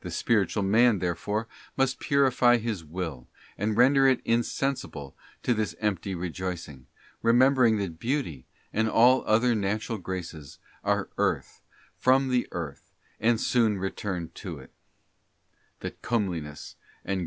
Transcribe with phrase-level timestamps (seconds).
[0.00, 3.28] The spiritual man, therefore, must purify his Will,
[3.58, 6.86] and render it insensible to this empty rejoicing,
[7.20, 11.60] remembering that beauty, and all other natural graces, are earth,
[11.98, 14.70] from the earth, and soon return to it;
[15.80, 17.22] that comeliness and grace are * Proy.